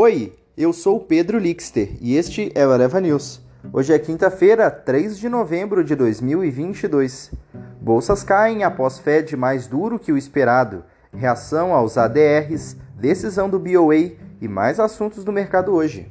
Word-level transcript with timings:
Oi, 0.00 0.32
eu 0.56 0.72
sou 0.72 0.98
o 0.98 1.00
Pedro 1.00 1.40
Lixter 1.40 1.96
e 2.00 2.14
este 2.14 2.52
é 2.54 2.64
o 2.64 2.72
Eleva 2.72 3.00
News. 3.00 3.40
Hoje 3.72 3.92
é 3.92 3.98
quinta-feira, 3.98 4.70
3 4.70 5.18
de 5.18 5.28
novembro 5.28 5.82
de 5.82 5.96
2022. 5.96 7.32
Bolsas 7.80 8.22
caem 8.22 8.62
após 8.62 9.00
Fed 9.00 9.36
mais 9.36 9.66
duro 9.66 9.98
que 9.98 10.12
o 10.12 10.16
esperado, 10.16 10.84
reação 11.12 11.74
aos 11.74 11.98
ADRs, 11.98 12.76
decisão 12.94 13.50
do 13.50 13.58
BOA 13.58 14.12
e 14.40 14.46
mais 14.46 14.78
assuntos 14.78 15.24
do 15.24 15.32
mercado 15.32 15.74
hoje. 15.74 16.08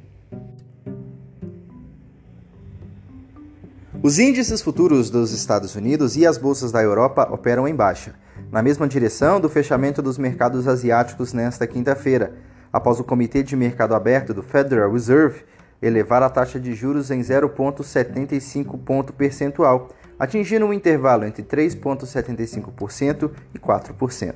Os 4.04 4.20
índices 4.20 4.62
futuros 4.62 5.10
dos 5.10 5.32
Estados 5.32 5.78
Unidos 5.78 6.18
e 6.18 6.28
as 6.28 6.38
bolsas 6.38 6.74
da 6.74 6.84
Europa 6.84 7.30
operam 7.32 7.66
em 7.66 7.74
baixa, 7.74 8.16
na 8.52 8.62
mesma 8.62 8.86
direção 8.86 9.40
do 9.40 9.48
fechamento 9.48 10.02
dos 10.02 10.18
mercados 10.18 10.68
asiáticos 10.68 11.32
nesta 11.32 11.66
quinta-feira, 11.66 12.34
após 12.78 13.00
o 13.00 13.04
Comitê 13.04 13.42
de 13.42 13.56
Mercado 13.56 13.96
Aberto 13.96 14.34
do 14.34 14.44
Federal 14.44 14.92
Reserve 14.92 15.44
elevar 15.82 16.22
a 16.22 16.30
taxa 16.30 16.60
de 16.60 16.74
juros 16.74 17.12
em 17.12 17.20
0,75 17.20 18.80
ponto 18.80 19.14
percentual, 19.14 19.90
atingindo 20.18 20.66
um 20.66 20.74
intervalo 20.74 21.26
entre 21.26 21.44
3,75% 21.44 23.32
e 23.54 23.60
4%. 23.60 24.34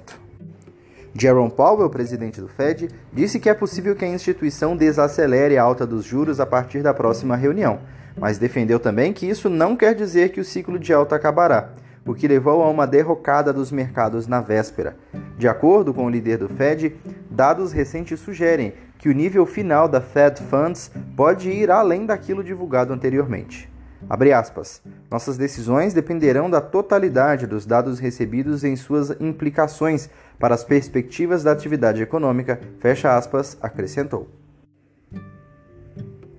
Jerome 1.13 1.51
Powell, 1.51 1.89
presidente 1.89 2.39
do 2.39 2.47
Fed, 2.47 2.89
disse 3.11 3.39
que 3.39 3.49
é 3.49 3.53
possível 3.53 3.95
que 3.95 4.05
a 4.05 4.07
instituição 4.07 4.75
desacelere 4.75 5.57
a 5.57 5.63
alta 5.63 5.85
dos 5.85 6.05
juros 6.05 6.39
a 6.39 6.45
partir 6.45 6.81
da 6.81 6.93
próxima 6.93 7.35
reunião, 7.35 7.79
mas 8.17 8.37
defendeu 8.37 8.79
também 8.79 9.11
que 9.13 9.27
isso 9.27 9.49
não 9.49 9.75
quer 9.75 9.93
dizer 9.93 10.29
que 10.29 10.39
o 10.39 10.45
ciclo 10.45 10.79
de 10.79 10.93
alta 10.93 11.15
acabará, 11.15 11.73
o 12.05 12.13
que 12.15 12.27
levou 12.27 12.63
a 12.63 12.69
uma 12.69 12.87
derrocada 12.87 13.51
dos 13.51 13.71
mercados 13.71 14.25
na 14.25 14.41
véspera. 14.41 14.95
De 15.37 15.47
acordo 15.47 15.93
com 15.93 16.05
o 16.05 16.09
líder 16.09 16.37
do 16.37 16.47
Fed, 16.49 16.95
dados 17.31 17.71
recentes 17.71 18.19
sugerem 18.19 18.73
que 18.97 19.09
o 19.09 19.13
nível 19.13 19.45
final 19.45 19.87
da 19.87 20.01
Fed 20.01 20.41
Funds 20.43 20.91
pode 21.15 21.49
ir 21.49 21.71
além 21.71 22.05
daquilo 22.05 22.43
divulgado 22.43 22.93
anteriormente. 22.93 23.71
Abre 24.09 24.33
aspas. 24.33 24.81
Nossas 25.09 25.37
decisões 25.37 25.93
dependerão 25.93 26.49
da 26.49 26.59
totalidade 26.59 27.47
dos 27.47 27.65
dados 27.65 27.99
recebidos 27.99 28.63
em 28.63 28.75
suas 28.75 29.11
implicações 29.19 30.09
para 30.39 30.55
as 30.55 30.63
perspectivas 30.63 31.43
da 31.43 31.51
atividade 31.51 32.01
econômica, 32.01 32.59
fecha 32.79 33.15
aspas, 33.15 33.57
acrescentou. 33.61 34.27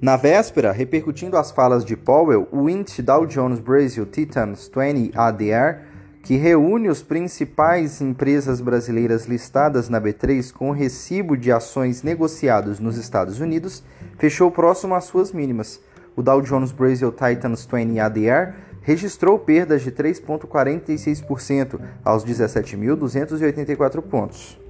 Na 0.01 0.17
véspera, 0.17 0.73
repercutindo 0.73 1.37
as 1.37 1.53
falas 1.53 1.85
de 1.85 1.97
Powell, 1.97 2.49
o 2.51 2.69
índice 2.69 3.01
Dow 3.03 3.25
Jones 3.25 3.61
Brasil 3.61 4.05
Titans 4.05 4.69
20 4.69 5.17
ADR, 5.17 5.92
que 6.23 6.37
reúne 6.37 6.89
os 6.89 7.03
principais 7.03 8.01
empresas 8.01 8.61
brasileiras 8.61 9.27
listadas 9.27 9.89
na 9.89 10.01
B3 10.01 10.53
com 10.53 10.71
recibo 10.71 11.37
de 11.37 11.51
ações 11.51 12.05
negociados 12.05 12.79
nos 12.79 12.97
Estados 12.97 13.41
Unidos, 13.41 13.83
fechou 14.19 14.49
próximo 14.51 14.95
às 14.95 15.05
suas 15.05 15.33
mínimas. 15.33 15.81
O 16.15 16.23
Dow 16.23 16.41
Jones 16.41 16.71
Brasil 16.71 17.11
Titans 17.11 17.67
20 17.67 17.99
ADR 17.99 18.55
registrou 18.83 19.37
perdas 19.39 19.83
de 19.83 19.91
3,46% 19.91 21.81
aos 22.05 22.25
17.284 22.25 24.01
pontos. 24.03 24.63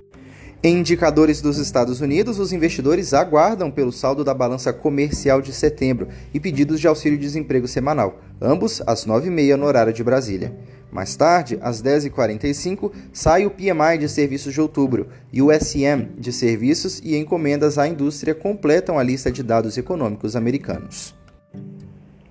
Em 0.64 0.78
indicadores 0.78 1.42
dos 1.42 1.59
Estados 1.59 2.00
Unidos, 2.00 2.39
os 2.39 2.53
investidores 2.53 3.12
aguardam 3.12 3.69
pelo 3.69 3.91
saldo 3.91 4.22
da 4.22 4.33
balança 4.33 4.72
comercial 4.72 5.42
de 5.42 5.53
setembro 5.53 6.06
e 6.33 6.39
pedidos 6.39 6.81
de 6.81 6.87
auxílio-desemprego 6.87 7.66
semanal, 7.66 8.20
ambos 8.41 8.81
às 8.87 9.05
9h30 9.05 9.56
no 9.56 9.66
horário 9.66 9.92
de 9.92 10.05
Brasília. 10.05 10.56
Mais 10.92 11.16
tarde, 11.16 11.58
às 11.62 11.82
10h45, 11.82 12.92
sai 13.14 13.46
o 13.46 13.50
PMI 13.50 13.96
de 13.98 14.10
serviços 14.10 14.52
de 14.52 14.60
outubro 14.60 15.08
e 15.32 15.40
o 15.40 15.50
SM 15.50 16.10
de 16.18 16.30
serviços 16.30 17.00
e 17.02 17.16
encomendas 17.16 17.78
à 17.78 17.88
indústria 17.88 18.34
completam 18.34 18.98
a 18.98 19.02
lista 19.02 19.32
de 19.32 19.42
dados 19.42 19.78
econômicos 19.78 20.36
americanos. 20.36 21.14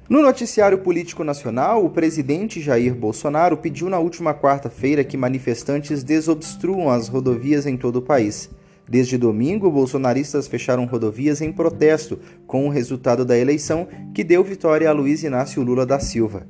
No 0.08 0.22
noticiário 0.22 0.78
político 0.78 1.24
nacional, 1.24 1.84
o 1.84 1.90
presidente 1.90 2.62
Jair 2.62 2.94
Bolsonaro 2.94 3.58
pediu 3.58 3.90
na 3.90 3.98
última 3.98 4.32
quarta-feira 4.32 5.04
que 5.04 5.18
manifestantes 5.18 6.04
desobstruam 6.04 6.92
as 6.92 7.08
rodovias 7.08 7.66
em 7.66 7.76
todo 7.76 7.96
o 7.96 8.02
país. 8.02 8.48
Desde 8.88 9.18
domingo, 9.18 9.72
bolsonaristas 9.72 10.48
fecharam 10.48 10.86
rodovias 10.86 11.42
em 11.42 11.52
protesto 11.52 12.20
com 12.46 12.68
o 12.68 12.70
resultado 12.70 13.26
da 13.26 13.36
eleição 13.36 13.88
que 14.14 14.24
deu 14.24 14.44
vitória 14.44 14.88
a 14.88 14.94
Luiz 14.94 15.24
Inácio 15.24 15.64
Lula 15.64 15.86
da 15.86 15.98
Silva. 16.00 16.46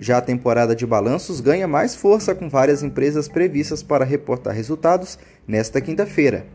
Já 0.00 0.18
a 0.18 0.22
temporada 0.22 0.76
de 0.76 0.86
balanços 0.86 1.40
ganha 1.40 1.66
mais 1.66 1.94
força 1.94 2.34
com 2.34 2.48
várias 2.48 2.82
empresas 2.82 3.26
previstas 3.26 3.82
para 3.82 4.04
reportar 4.04 4.54
resultados 4.54 5.18
nesta 5.46 5.80
quinta-feira, 5.80 6.46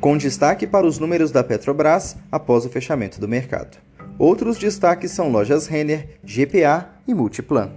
com 0.00 0.16
destaque 0.16 0.66
para 0.66 0.86
os 0.86 0.98
números 0.98 1.30
da 1.30 1.44
Petrobras 1.44 2.16
após 2.32 2.64
o 2.64 2.70
fechamento 2.70 3.20
do 3.20 3.28
mercado. 3.28 3.78
Outros 4.18 4.58
destaques 4.58 5.12
são 5.12 5.30
lojas 5.30 5.66
Renner, 5.66 6.18
GPA 6.24 6.90
e 7.06 7.14
Multiplan. 7.14 7.70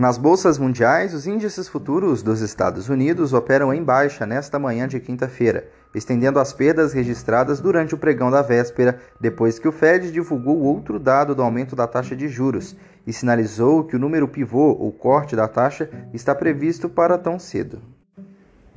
Nas 0.00 0.16
bolsas 0.16 0.56
mundiais, 0.56 1.12
os 1.12 1.26
índices 1.26 1.68
futuros 1.68 2.22
dos 2.22 2.40
Estados 2.40 2.88
Unidos 2.88 3.34
operam 3.34 3.70
em 3.70 3.84
baixa 3.84 4.24
nesta 4.24 4.58
manhã 4.58 4.88
de 4.88 4.98
quinta-feira, 4.98 5.68
estendendo 5.94 6.38
as 6.38 6.54
perdas 6.54 6.94
registradas 6.94 7.60
durante 7.60 7.94
o 7.94 7.98
pregão 7.98 8.30
da 8.30 8.40
véspera, 8.40 8.98
depois 9.20 9.58
que 9.58 9.68
o 9.68 9.72
Fed 9.72 10.10
divulgou 10.10 10.58
outro 10.58 10.98
dado 10.98 11.34
do 11.34 11.42
aumento 11.42 11.76
da 11.76 11.86
taxa 11.86 12.16
de 12.16 12.28
juros 12.28 12.74
e 13.06 13.12
sinalizou 13.12 13.84
que 13.84 13.94
o 13.94 13.98
número 13.98 14.26
pivô 14.26 14.72
ou 14.72 14.90
corte 14.90 15.36
da 15.36 15.46
taxa 15.46 15.90
está 16.14 16.34
previsto 16.34 16.88
para 16.88 17.18
tão 17.18 17.38
cedo. 17.38 17.82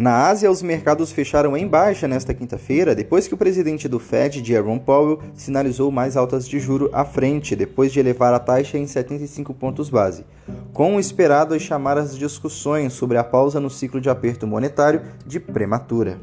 Na 0.03 0.27
Ásia, 0.27 0.51
os 0.51 0.61
mercados 0.61 1.13
fecharam 1.13 1.55
em 1.55 1.65
baixa 1.65 2.09
nesta 2.09 2.33
quinta-feira, 2.33 2.93
depois 2.93 3.25
que 3.25 3.33
o 3.33 3.37
presidente 3.37 3.87
do 3.87 3.99
Fed, 3.99 4.43
Jerome 4.43 4.81
Powell, 4.81 5.21
sinalizou 5.33 5.89
mais 5.91 6.17
altas 6.17 6.45
de 6.45 6.59
juro 6.59 6.89
à 6.91 7.05
frente, 7.05 7.55
depois 7.55 7.93
de 7.93 8.01
elevar 8.01 8.33
a 8.33 8.39
taxa 8.39 8.77
em 8.77 8.85
75 8.85 9.53
pontos 9.53 9.89
base, 9.89 10.25
com 10.73 10.97
o 10.97 10.99
esperado 10.99 11.57
chamar 11.57 11.97
as 11.97 12.17
discussões 12.17 12.91
sobre 12.91 13.17
a 13.17 13.23
pausa 13.23 13.61
no 13.61 13.69
ciclo 13.69 14.01
de 14.01 14.09
aperto 14.09 14.45
monetário 14.45 15.03
de 15.25 15.39
prematura. 15.39 16.19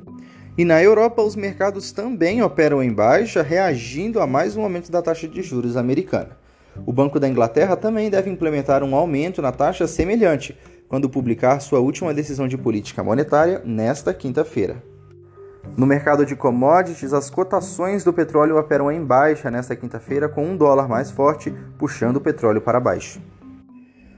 E 0.58 0.62
na 0.62 0.82
Europa, 0.82 1.22
os 1.22 1.34
mercados 1.34 1.90
também 1.90 2.42
operam 2.42 2.82
em 2.82 2.92
baixa, 2.92 3.40
reagindo 3.40 4.20
a 4.20 4.26
mais 4.26 4.58
um 4.58 4.62
aumento 4.62 4.92
da 4.92 5.00
taxa 5.00 5.26
de 5.26 5.40
juros 5.40 5.74
americana. 5.74 6.36
O 6.84 6.92
Banco 6.92 7.18
da 7.18 7.26
Inglaterra 7.26 7.76
também 7.76 8.10
deve 8.10 8.28
implementar 8.28 8.84
um 8.84 8.94
aumento 8.94 9.40
na 9.40 9.52
taxa 9.52 9.86
semelhante, 9.86 10.54
quando 10.90 11.08
publicar 11.08 11.60
sua 11.60 11.78
última 11.78 12.12
decisão 12.12 12.48
de 12.48 12.58
política 12.58 13.04
monetária 13.04 13.62
nesta 13.64 14.12
quinta-feira. 14.12 14.82
No 15.76 15.86
mercado 15.86 16.26
de 16.26 16.34
commodities, 16.34 17.12
as 17.12 17.30
cotações 17.30 18.02
do 18.02 18.12
petróleo 18.12 18.58
operam 18.58 18.90
em 18.90 19.04
baixa 19.04 19.52
nesta 19.52 19.76
quinta-feira, 19.76 20.28
com 20.28 20.44
um 20.44 20.56
dólar 20.56 20.88
mais 20.88 21.08
forte 21.08 21.54
puxando 21.78 22.16
o 22.16 22.20
petróleo 22.20 22.60
para 22.60 22.80
baixo. 22.80 23.22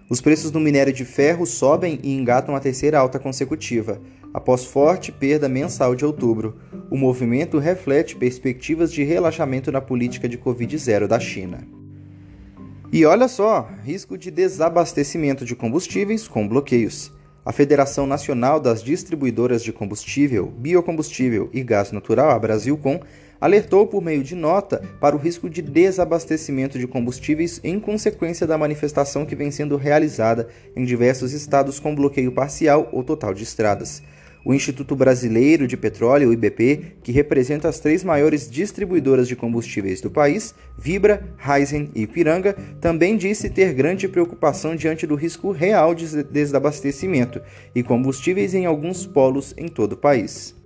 Os 0.09 0.23
preços 0.23 0.51
do 0.51 0.59
minério 0.59 0.95
de 0.95 1.05
ferro 1.05 1.45
sobem 1.45 2.01
e 2.03 2.17
engatam 2.17 2.57
a 2.57 2.61
terceira 2.61 2.99
alta 2.99 3.19
consecutiva, 3.19 4.01
após 4.33 4.65
forte 4.65 5.13
perda 5.13 5.51
mensal 5.51 5.95
de 5.95 6.07
outubro. 6.07 6.57
O 6.91 6.97
movimento 6.97 7.59
reflete 7.59 8.17
perspectivas 8.17 8.91
de 8.91 9.05
relaxamento 9.05 9.71
na 9.71 9.83
política 9.83 10.27
de 10.27 10.39
Covid-0 10.39 11.07
da 11.07 11.21
China. 11.21 11.82
E 12.95 13.07
olha 13.07 13.27
só, 13.27 13.71
risco 13.83 14.19
de 14.19 14.31
desabastecimento 14.31 15.47
de 15.47 15.57
combustíveis 15.57 16.29
com 16.29 16.47
bloqueios. 16.47 17.11
A 17.43 17.51
Federação 17.51 18.07
Nacional 18.07 18.61
das 18.61 18.83
Distribuidoras 18.83 19.65
de 19.65 19.73
Combustível, 19.73 20.53
Biocombustível 20.59 21.49
e 21.55 21.63
Gás 21.63 21.91
Natural, 21.91 22.31
a 22.31 22.39
Brasilcom, 22.39 23.01
alertou 23.41 23.87
por 23.87 24.03
meio 24.03 24.23
de 24.23 24.35
nota 24.35 24.83
para 25.01 25.17
o 25.17 25.19
risco 25.19 25.49
de 25.49 25.63
desabastecimento 25.63 26.79
de 26.79 26.87
combustíveis 26.87 27.63
em 27.65 27.81
consequência 27.81 28.47
da 28.47 28.59
manifestação 28.59 29.25
que 29.25 29.35
vem 29.35 29.51
sendo 29.51 29.79
realizada 29.79 30.49
em 30.77 30.85
diversos 30.85 31.33
estados 31.33 31.81
com 31.81 31.95
bloqueio 31.95 32.31
parcial 32.31 32.91
ou 32.93 33.03
total 33.03 33.33
de 33.33 33.43
estradas. 33.43 34.03
O 34.45 34.53
Instituto 34.53 34.97
Brasileiro 34.97 35.69
de 35.69 35.77
Petróleo, 35.77 36.31
o 36.31 36.33
IBP, 36.33 36.97
que 37.03 37.13
representa 37.13 37.69
as 37.69 37.79
três 37.79 38.03
maiores 38.03 38.51
distribuidoras 38.51 39.29
de 39.29 39.37
combustíveis 39.37 40.01
do 40.01 40.11
país, 40.11 40.53
Vibra, 40.77 41.23
Raizen 41.37 41.91
e 41.95 42.03
Ipiranga, 42.03 42.55
também 42.81 43.17
disse 43.17 43.49
ter 43.49 43.73
grande 43.73 44.09
preocupação 44.09 44.75
diante 44.75 45.07
do 45.07 45.15
risco 45.15 45.53
real 45.53 45.95
de 45.95 46.25
desabastecimento 46.25 47.41
e 47.73 47.83
combustíveis 47.85 48.53
em 48.53 48.67
alguns 48.67 49.07
polos 49.07 49.55
em 49.57 49.69
todo 49.69 49.93
o 49.93 49.97
país. 49.97 50.57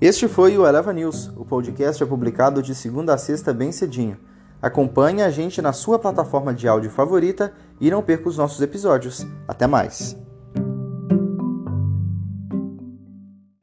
Este 0.00 0.28
foi 0.28 0.58
o 0.58 0.66
Eleva 0.66 0.92
News. 0.92 1.32
O 1.34 1.46
podcast 1.46 2.02
é 2.02 2.06
publicado 2.06 2.62
de 2.62 2.74
segunda 2.74 3.14
a 3.14 3.18
sexta 3.18 3.54
bem 3.54 3.72
cedinho. 3.72 4.18
Acompanhe 4.60 5.22
a 5.22 5.30
gente 5.30 5.62
na 5.62 5.72
sua 5.72 5.98
plataforma 5.98 6.52
de 6.52 6.68
áudio 6.68 6.90
favorita 6.90 7.52
e 7.80 7.90
não 7.90 8.02
perca 8.02 8.28
os 8.28 8.36
nossos 8.36 8.60
episódios. 8.60 9.26
Até 9.48 9.66
mais! 9.66 10.23